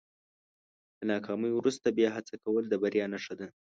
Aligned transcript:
له 0.97 1.03
ناکامۍ 1.11 1.51
وروسته 1.55 1.87
بیا 1.97 2.09
هڅه 2.17 2.35
کول 2.43 2.63
د 2.69 2.73
بریا 2.81 3.05
نښه 3.13 3.33
ده. 3.39 3.47